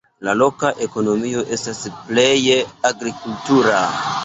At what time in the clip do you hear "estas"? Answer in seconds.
1.59-1.83